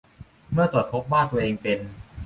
[0.51, 1.79] เมื่อตรวจพบว่าตัวเองเป็น